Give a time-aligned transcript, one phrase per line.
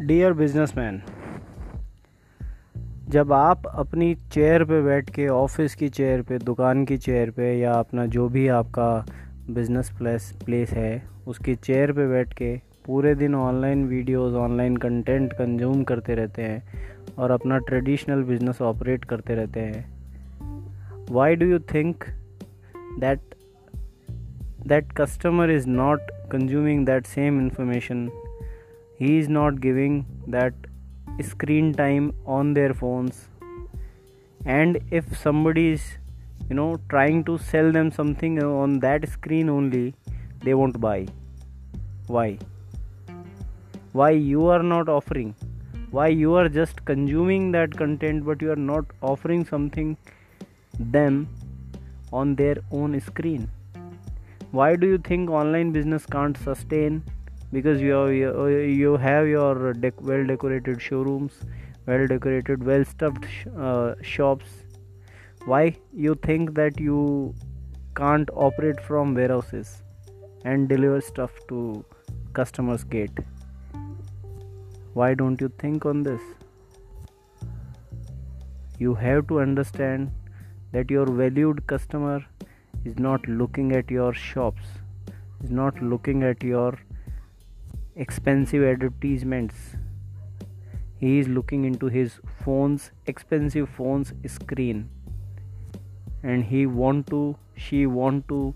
[0.00, 1.02] Dear businessman
[3.08, 7.58] जब आप अपनी चेयर पे बैठ के ऑफ़िस की चेयर पे, दुकान की चेयर पे
[7.58, 9.06] या अपना जो भी आपका
[9.50, 15.32] बिज़नेस प्लेस प्लेस है, उसकी चेयर पे बैठ के पूरे दिन online videos online content
[15.32, 16.64] consume करते रहते हैं
[17.18, 19.92] और अपना ट्रेडिशनल बिज़नेस ऑपरेट करते रहते हैं
[21.10, 22.04] why do you think
[22.76, 23.20] that
[24.66, 26.00] that customer is not
[26.32, 28.10] consuming that same information
[29.00, 29.94] he is not giving
[30.34, 30.52] that
[31.28, 33.28] screen time on their phones.
[34.44, 35.84] And if somebody is
[36.48, 39.94] you know trying to sell them something on that screen only
[40.44, 41.06] they won't buy.
[42.06, 42.38] Why?
[43.92, 45.34] Why you are not offering?
[45.90, 49.96] Why you are just consuming that content but you are not offering something
[50.78, 51.28] them
[52.12, 53.48] on their own screen?
[54.50, 57.02] Why do you think online business can't sustain
[57.52, 61.32] because you have, you have your dec- well decorated showrooms
[61.86, 64.46] well decorated well stuffed sh- uh, shops.
[65.44, 67.34] Why you think that you
[67.96, 69.82] can't operate from warehouses
[70.44, 71.84] and deliver stuff to
[72.34, 73.18] customers gate?
[74.92, 76.20] Why don't you think on this?
[78.78, 80.10] You have to understand
[80.72, 82.24] that your valued customer
[82.84, 84.62] is not looking at your shops
[85.42, 86.78] is not looking at your
[87.96, 89.54] expensive advertisements.
[90.98, 94.88] He is looking into his phone's expensive phone's screen.
[96.22, 98.54] And he want to she want to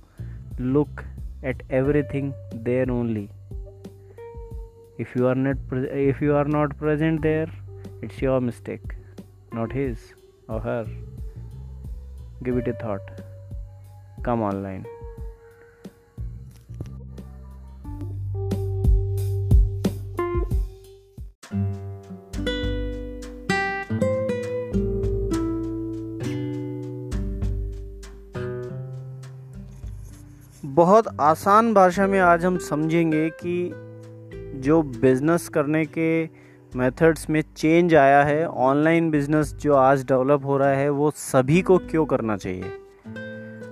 [0.58, 1.04] look
[1.42, 3.30] at everything there only.
[4.98, 7.48] If you are not pre- if you are not present there
[8.02, 8.94] it's your mistake.
[9.52, 10.12] Not his
[10.48, 10.86] or her.
[12.42, 13.22] Give it a thought.
[14.22, 14.86] Come online
[30.74, 33.70] बहुत आसान भाषा में आज हम समझेंगे कि
[34.60, 36.24] जो business करने के
[36.76, 41.62] मेथड्स में चेंज आया है ऑनलाइन बिज़नेस जो आज डेवलप हो रहा है, वो सभी
[41.62, 42.64] को क्यों करना चाहिए?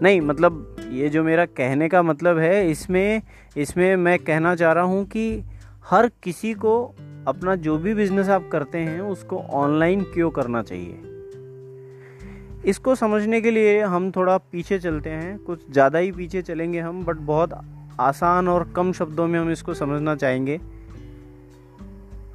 [0.03, 3.23] नहीं मतलब ये जो मेरा कहने का मतलब है, इसमें
[3.57, 5.45] इसमें मैं कहना चाह रहा हूँ कि
[5.85, 6.95] हर किसी को
[7.29, 11.12] अपना जो भी बिज़नेस आप करते हैं, उसको ऑनलाइन क्यों करना चाहिए?
[12.65, 17.05] इसको समझने के लिए हम थोड़ा पीछे चलते हैं। कुछ ज़्यादा ही पीछे चलेंगे हम
[17.05, 17.59] बट बहुत
[18.01, 20.61] आसान और कम शब्दों में हम इसको समझना चाहेंगे।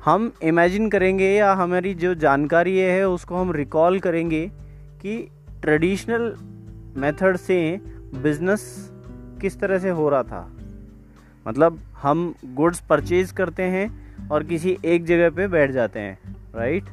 [0.06, 4.46] हम इमेजिन करेंगे या हमारी जो जानकारी है उसको हम रिकॉल करेंगे
[5.02, 5.18] कि
[5.62, 6.34] ट्रेडिशनल
[6.98, 7.60] मेथड से
[8.16, 8.64] बिज़नेस
[9.42, 10.48] किस तरह से हो रहा था।
[11.46, 16.86] मतलब हम गुड्स परचेज करते हैं और किसी एक जगह पे बैठ जाते हैं राइट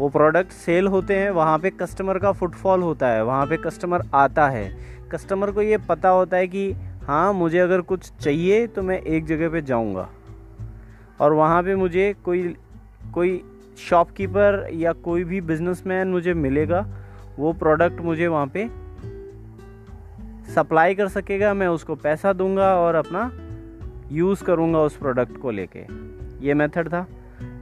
[0.00, 4.02] वो प्रोडक्ट सेल होते हैं, वहाँ पे कस्टमर का फुटफॉल होता है, वहाँ पे कस्टमर
[4.14, 4.78] आता है।
[5.12, 6.72] कस्टमर को ये पता होता है कि
[7.02, 10.08] हाँ मुझे अगर कुछ चाहिए तो मैं एक जगह पे जाऊँगा।
[11.20, 12.56] और वहाँ पे मुझे कोई
[13.14, 13.44] कोई
[13.78, 16.86] शॉपकीपर या कोई भी बिजनेसमैन मुझे मिलेगा,
[17.38, 18.68] वो प्रोडक्ट मुझे वहाँ पे
[20.54, 23.30] सप्लाई कर सकेगा, मैं उसको पैसा दूँगा और अपना
[24.12, 25.86] यूज़ करूँगा उस प्रोडक्ट को लेके।
[26.46, 27.06] ये मेथड था।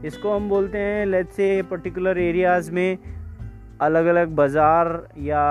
[0.07, 2.99] इसको हम बोलते हैं लेट्स से पर्टिकुलर एरियाज़ में
[3.81, 5.45] अलग अलग बाज़ार या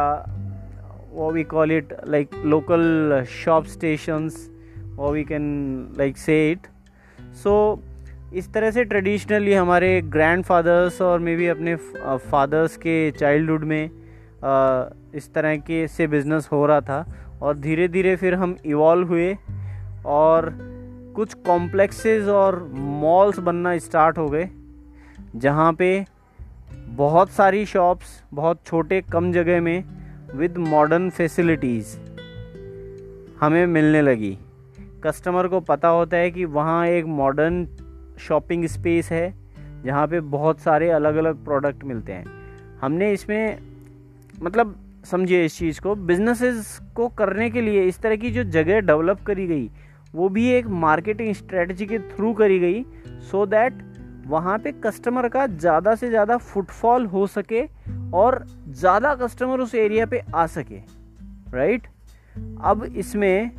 [1.12, 4.50] वो we call it like local shop stations
[4.96, 5.46] वो we can
[6.00, 6.68] like say it
[7.44, 7.54] so
[8.34, 11.76] इस तरह से ट्रेडिशनली हमारे ग्रैंड फादर्स और मे बी अपने
[12.32, 13.84] फादर्स के चाइल्डहुड में
[15.16, 17.06] इस तरह के से बिज़नेस हो रहा था
[17.42, 19.36] और धीरे धीरे फिर हम इवॉल्व हुए
[20.06, 20.50] और
[21.17, 24.50] कुछ कॉम्प्लेक्सेस और मॉल्स बनना स्टार्ट हो गए,
[25.35, 26.05] जहाँ पे
[26.89, 29.83] बहुत सारी शॉप्स बहुत छोटे कम जगह में
[30.35, 31.95] विद मॉडर्न फैसिलिटीज़
[33.41, 34.37] हमें मिलने लगी।
[35.03, 37.66] कस्टमर को पता होता है कि वहाँ एक मॉडर्न
[38.20, 39.34] शॉपिंग स्पेस है,
[39.85, 42.25] जहाँ पे बहुत सारे अलग अलग प्रोडक्ट मिलते हैं।
[42.81, 43.59] हमने इसमें
[44.43, 44.75] मतलब
[45.05, 49.25] समझिए इस चीज़ को बिजनेसेस को करने के लिए इस तरह की जो जगह डेवलप
[49.28, 49.70] करी गई
[50.17, 53.84] वो भी एक मार्केटिंग स्ट्रेटजी के थ्रू करी गई सो so दैट
[54.28, 57.61] वहाँ पे कस्टमर का ज़्यादा से ज़्यादा फुटफॉल हो सके
[58.14, 60.79] और ज़्यादा कस्टमर उस एरिया पे आ सके
[61.53, 61.87] राइट
[62.61, 63.52] अब इसमें,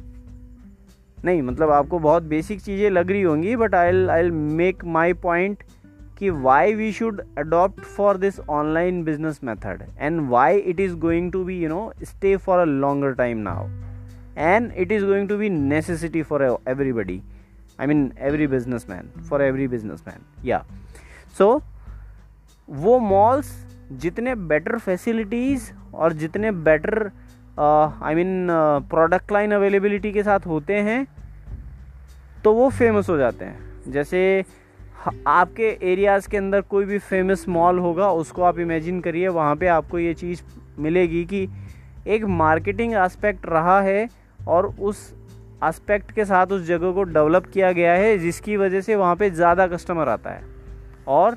[1.25, 5.62] नहीं मतलब आपको बहुत बेसिक चीज़ें लग रही होंगी but I I make my point
[6.19, 11.32] कि why we should adopt for this online business method and why it is going
[11.32, 13.69] to be you know stay for a longer time now
[14.38, 16.38] and it is going to be necessity for
[16.73, 17.19] everybody.
[17.81, 18.46] I mean every
[18.90, 19.67] businessman for every
[20.06, 20.64] businessman या
[21.38, 21.46] so
[22.69, 23.52] वो malls
[24.02, 27.11] जितने better facilities और जितने better
[27.58, 28.46] I mean
[28.90, 31.06] product line availability के साथ होते हैं
[32.44, 34.44] तो वो फ़ेमस हो जाते हैं। जैसे
[35.26, 39.67] आपके एरियाज़ के अंदर कोई भी फ़ेमस मॉल होगा, उसको आप इमेजिन करिए, वहाँ पे
[39.67, 40.43] आपको ये चीज़
[40.79, 41.49] मिलेगी कि
[42.06, 44.08] एक मार्केटिंग एस्पेक्ट रहा है
[44.49, 45.12] और उस
[45.65, 49.31] एस्पेक्ट के साथ उस जगह को डेवलप किया गया है, जिसकी वजह से वहाँ पे
[49.31, 50.43] ज़्यादा कस्टमर आता है।
[51.09, 51.37] और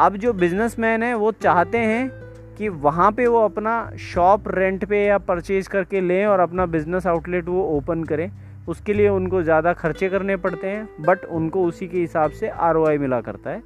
[0.00, 2.08] अब जो बिजनेसमैन है, वो चाहते हैं
[2.56, 7.06] कि वहाँ पे वो अपना शॉप रेंट पे या परचेज करके लें और अपना बिज़नेस
[7.06, 8.30] आउटलेट वो ओपन करें।
[8.68, 12.98] उसके लिए उनको ज़्यादा खर्चे करने पड़ते हैं बट उनको उसी के हिसाब से आरओआई
[12.98, 13.62] मिला करता है,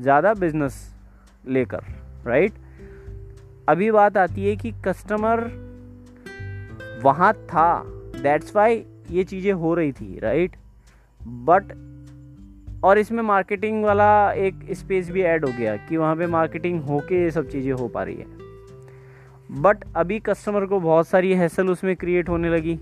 [0.00, 0.76] ज़्यादा बिज़नेस
[1.48, 1.84] लेकर
[2.26, 2.52] राइट
[3.68, 5.40] अभी बात आती है कि कस्टमर
[7.02, 7.82] वहाँ था।
[8.22, 10.56] दैट्स वाई ये चीज़ें हो रही थी राइट
[11.20, 11.72] बट
[12.84, 17.22] और इसमें मार्केटिंग वाला एक स्पेस भी ऐड हो गया कि वहाँ पे मार्केटिंग होके
[17.22, 18.26] ये सब चीज़ें हो पा रही है।
[19.52, 22.74] बट अभी कस्टमर को बहुत सारी हैसल उसमें क्रिएट होने लगी।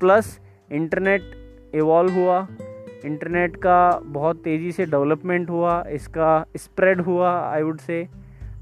[0.00, 0.38] प्लस
[0.72, 1.22] इंटरनेट
[1.74, 2.46] इवॉल्व हुआ।
[3.04, 8.06] इंटरनेट का बहुत तेज़ी से डेवलपमेंट हुआ। इसका स्प्रेड हुआ आई वुड से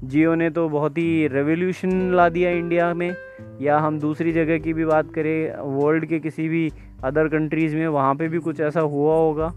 [0.03, 3.15] जियो ने तो बहुत ही रेवोल्यूशन ला दिया इंडिया में।
[3.61, 6.69] या हम दूसरी जगह की भी बात करें वर्ल्ड के किसी भी
[7.03, 9.53] अदर कंट्रीज़ में वहाँ पे भी कुछ ऐसा हुआ होगा।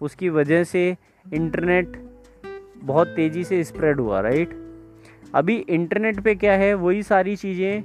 [0.00, 0.88] उसकी वजह से
[1.26, 1.96] इंटरनेट
[2.82, 4.50] बहुत तेज़ी से स्प्रेड हुआ राइट
[5.34, 7.82] अभी इंटरनेट पे क्या है वही सारी चीज़ें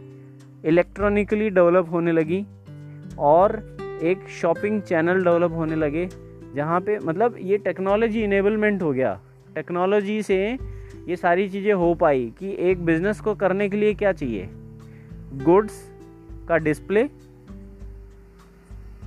[0.65, 2.45] इलेक्ट्रॉनिकली डेवलप होने लगी
[3.19, 3.55] और
[4.03, 6.07] एक शॉपिंग चैनल डेवलप होने लगे
[6.55, 9.19] जहाँ पे मतलब ये टेक्नोलॉजी इनेबलमेंट हो गया।
[9.55, 10.37] टेक्नोलॉजी से
[11.07, 14.49] ये सारी चीज़ें हो पाई कि एक बिज़नेस को करने के लिए क्या चाहिए?
[15.43, 15.91] गुड्स
[16.47, 17.03] का डिस्प्ले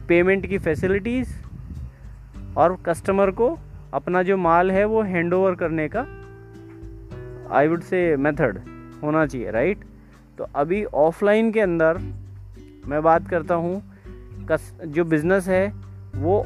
[0.08, 1.35] पेमेंट की फैसिलिटीज़
[2.56, 3.58] और कस्टमर को
[3.94, 6.06] अपना जो माल है वो हैंड ओवर करने का
[7.50, 8.58] आई वुड से मेथड
[9.02, 9.79] होना चाहिए राइट
[10.38, 11.99] तो अभी ऑफलाइन के अंदर
[12.87, 13.82] मैं बात करता हूँ
[14.87, 15.73] जो बिज़नेस है,
[16.17, 16.43] वो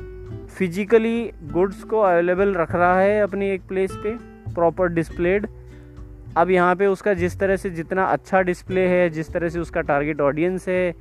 [0.47, 4.38] फिजिकली गुड्स को अवेलेबल रख रहा है अपनी एक प्लेस पे?
[4.59, 5.47] प्रॉपर डिस्प्लेड
[6.37, 9.81] अब यहाँ पे उसका जिस तरह से जितना अच्छा डिस्प्ले है, जिस तरह से उसका
[9.83, 10.95] टारगेट ऑडियंस है,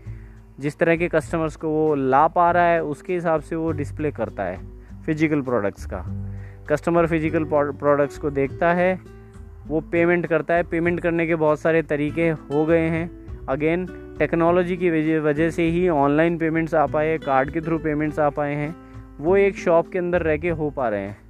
[0.59, 4.11] जिस तरह के कस्टमर्स को वो ला पा रहा है, उसके हिसाब से वो डिस्प्ले
[4.11, 4.57] करता है
[5.05, 6.03] फ़िज़िकल प्रोडक्ट्स का।
[6.69, 8.99] कस्टमर फ़िज़िकल प्रोडक्ट्स को देखता है,
[9.67, 13.09] वो पेमेंट करता है। पेमेंट करने के बहुत सारे तरीके हो गए हैं।
[13.49, 13.85] अगेन
[14.19, 18.55] टेक्नोलॉजी की वजह से ही ऑनलाइन पेमेंट्स आ पाए कार्ड के थ्रू पेमेंट्स आ पाए
[18.55, 18.75] हैं।
[19.19, 21.26] वो एक शॉप के अंदर रह के हो पा रहे हैं।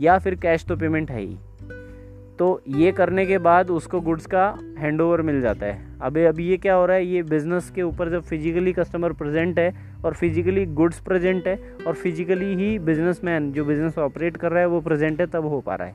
[0.00, 1.36] या फिर कैश तो पेमेंट है ही।
[2.38, 6.46] तो ये करने के बाद उसको गुड्स का हैंड ओवर मिल जाता है। अभी अभी
[6.46, 7.06] ये क्या हो रहा है?
[7.06, 9.74] ये बिज़नेस के ऊपर जब फिजिकली कस्टमर प्रेजेंट है
[10.04, 14.66] और फिजिकली गुड्स प्रेजेंट है और फिजिकली ही बिजनेसमैन जो बिज़नेस ऑपरेट कर रहा है,
[14.66, 15.94] वो प्रेजेंट है, तब हो पा रहा है।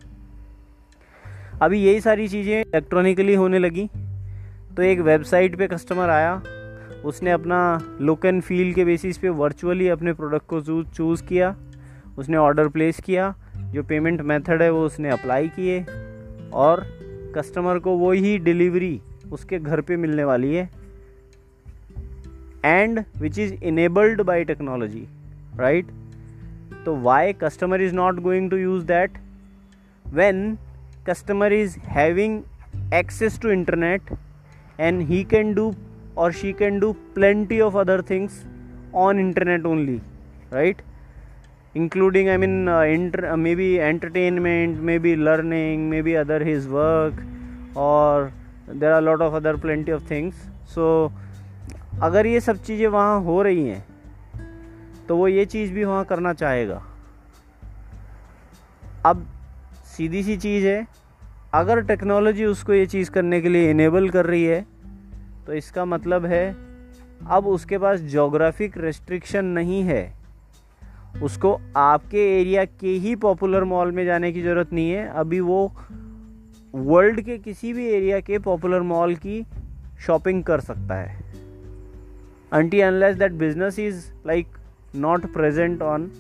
[1.61, 3.89] अभी यही सारी चीज़ें इलेक्ट्रॉनिकली होने लगी।
[4.77, 6.41] तो एक वेबसाइट पे कस्टमर आया।
[7.05, 11.55] उसने अपना लुक एंड फील के बेसिस पे वर्चुअली अपने प्रोडक्ट को चूज़ किया।
[12.17, 13.35] उसने ऑर्डर प्लेस किया।
[13.73, 15.79] जो पेमेंट मेथड है, वो उसने अप्लाई किए
[16.53, 16.85] और
[17.35, 18.99] कस्टमर को वो ही डिलीवरी
[19.31, 20.69] उसके घर पे मिलने वाली है।
[22.65, 25.07] And which is enabled by technology
[25.59, 25.87] right
[26.85, 29.17] तो why customer is not going to use that
[30.05, 30.57] when
[31.09, 32.41] customer is having
[32.93, 34.13] access to internet
[34.79, 35.73] and he can do
[36.15, 38.33] or she can do plenty of other things
[38.93, 39.99] on internet only,
[40.51, 40.81] right?
[41.75, 42.69] Including I mean
[43.55, 48.31] maybe entertainment maybe learning maybe other his work और
[48.69, 50.35] there are lot of other plenty of things
[50.73, 51.11] so
[52.03, 53.83] अगर ये सब चीज़ें वहाँ हो रही हैं
[55.07, 56.81] तो वो ये चीज़ भी वहाँ करना चाहेगा।
[59.05, 59.25] अब
[59.97, 60.87] सीधी सी चीज़ है,
[61.53, 64.65] अगर टेक्नोलॉजी उसको ये चीज़ करने के लिए इनेबल कर रही है
[65.45, 66.55] तो इसका मतलब है,
[67.29, 70.03] अब उसके पास जोग्राफिक रेस्ट्रिक्शन नहीं है।
[71.21, 75.73] उसको आपके एरिया के ही पॉपुलर मॉल में जाने की ज़रूरत नहीं है। अभी वो
[76.75, 79.45] वर्ल्ड के किसी भी एरिया के पॉपुलर मॉल की
[80.05, 81.21] शॉपिंग कर सकता है।
[82.53, 84.47] Anti unless that business is like
[84.95, 86.11] not present on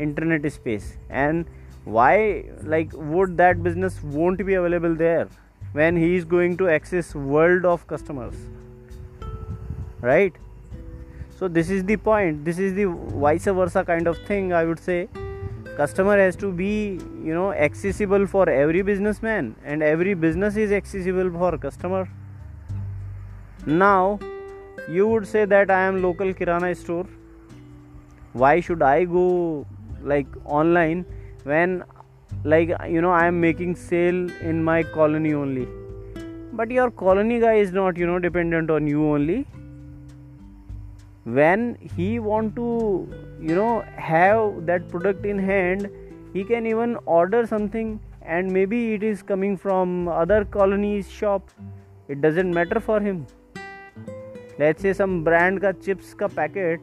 [0.00, 1.44] internet space and
[1.88, 2.32] why
[2.64, 5.28] like would that business won't be available there
[5.74, 8.38] when he is going to access world of customers?
[10.02, 10.38] Right?
[11.40, 12.44] So this is the point.
[12.44, 12.84] This is the
[13.24, 15.08] vice versa kind of thing i would say.
[15.76, 16.72] Customer has to be
[17.28, 22.02] you know accessible for every businessman and every business is accessible for customer.
[23.64, 24.18] Now
[24.96, 27.06] you would say that i am local kirana store.
[28.44, 29.24] Why should i go
[30.02, 31.06] like online
[31.44, 31.82] when
[32.44, 34.20] like you know i am making sale
[34.50, 35.66] in my colony only?
[36.52, 39.38] But your colony guy is not you know dependent on you only
[41.24, 43.08] when he want to
[43.40, 45.90] you know have that product in hand
[46.32, 51.50] he can even order something and maybe it is coming from other colonies shop.
[52.08, 53.26] It doesn't matter for him.
[54.58, 56.80] Let's say some brand ka chips ka packet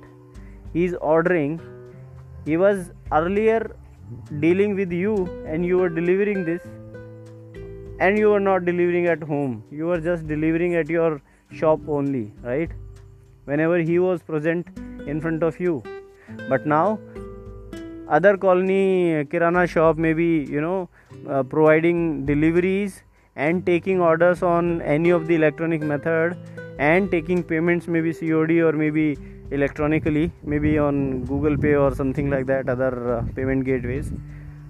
[0.73, 1.59] he is ordering.
[2.45, 3.75] He was earlier
[4.39, 5.13] dealing with you
[5.45, 6.61] and you were delivering this
[7.99, 9.63] and you were not delivering at home.
[9.71, 12.71] You were just delivering at your shop only right
[13.47, 14.67] whenever he was present
[15.07, 15.81] in front of you.
[16.49, 16.99] But now
[18.09, 20.89] other colony kirana shop maybe you know
[21.29, 23.01] uh, providing deliveries
[23.35, 26.37] and taking orders on any of the electronic method
[26.79, 29.17] and taking payments maybe cod or maybe
[29.51, 34.11] electronically maybe on google pay or something like that other uh, payment gateways.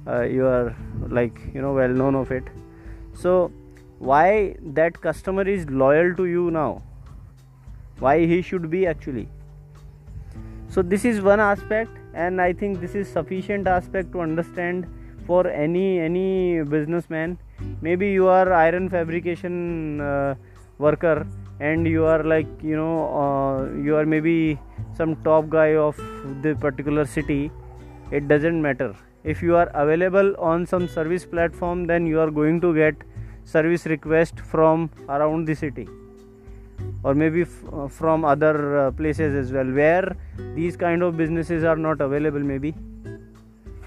[0.08, 0.76] Uh, you are
[1.20, 2.44] like you know well known of it.
[3.14, 3.52] So
[4.00, 6.82] why that customer is loyal to you now
[8.00, 9.28] why he should be actually.
[10.70, 14.88] So this is one aspect and i think this is sufficient aspect to understand
[15.26, 17.38] for any any businessman.
[17.82, 20.36] Maybe you are iron fabrication uh,
[20.78, 21.28] worker
[21.60, 24.60] and you are like you know uh, you are maybe
[24.94, 25.98] some top guy of
[26.42, 27.52] the particular city.
[28.12, 28.96] It doesn't matter.
[29.24, 32.96] If you are available on some service platform then you are going to get
[33.44, 35.88] service request from around the city
[37.08, 40.16] or maybe f- uh, from other uh, places as well where
[40.56, 42.74] these kind of businesses are not available maybe.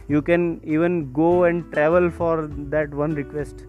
[0.08, 3.66] You can even go and travel for that one request.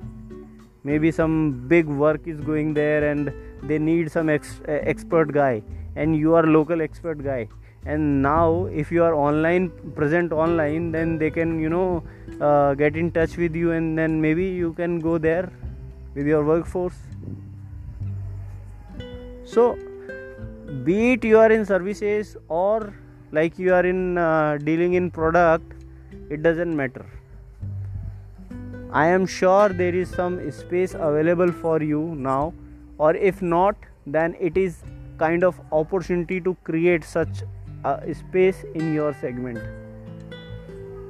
[0.83, 5.61] Maybe some big work is going there and they need some ex- uh, expert guy
[5.95, 7.47] and you are local expert guy.
[7.85, 12.03] And now if you are online present online then they can you know
[12.39, 15.51] uh, get in touch with you and then maybe you can go there
[16.15, 16.99] with your workforce
[19.53, 19.63] so
[20.85, 22.93] be it you are in services or
[23.31, 25.73] like you are in uh, dealing in product
[26.29, 27.05] it doesn't matter.
[28.91, 32.53] I am sure there is some space available for you now
[32.97, 34.77] or if not then it is
[35.17, 37.43] kind of opportunity to create such
[37.83, 39.59] a space in your segment.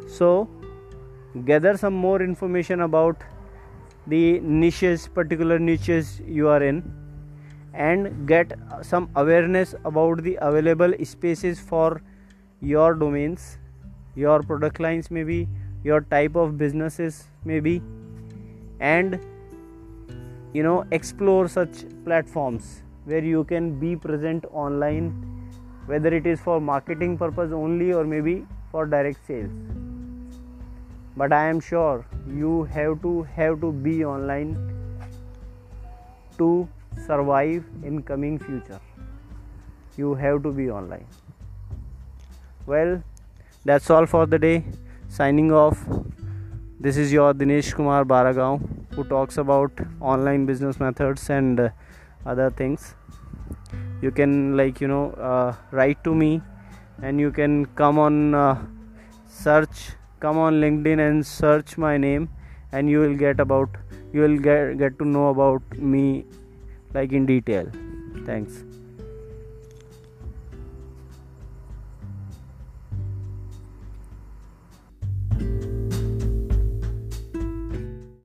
[0.07, 0.49] So
[1.45, 3.17] gather some more information about
[4.07, 7.00] the niches particular niches you are in
[7.73, 12.01] and get some awareness about the available spaces for
[12.59, 13.57] your domains
[14.15, 15.47] your product lines maybe
[15.83, 17.81] your type of businesses maybe
[18.79, 19.19] and
[20.53, 25.13] you know explore such platforms where you can be present online
[25.85, 29.51] whether it is for marketing purpose only or maybe for direct sales.
[31.17, 32.05] But i am sure
[32.41, 34.51] you have to have to be online
[36.37, 36.67] to
[37.05, 38.79] survive in coming future.
[39.97, 41.05] You have to be online.
[42.65, 43.03] Well
[43.65, 44.63] that's all for the day.
[45.07, 45.83] Signing off.
[46.79, 48.61] This is your dinesh kumar baragaon
[48.95, 51.69] who talks about online business methods and uh,
[52.25, 52.95] other things.
[54.01, 56.41] You can like you know uh, write to me
[57.01, 58.57] and you can come on uh,
[59.27, 62.29] search come on linkedin and search my name
[62.71, 63.69] and you will get about
[64.13, 66.25] you will get, get to know about me
[66.93, 67.71] like in detail.
[68.25, 68.63] Thanks